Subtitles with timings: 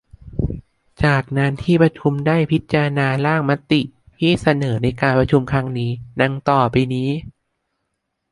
[1.03, 3.81] จากนั้นที่ประชุมได้พิจารณาร่างมติ
[4.17, 7.09] ที่เสนอในการประชุมครั้งนี้ ดังต่อไปนี้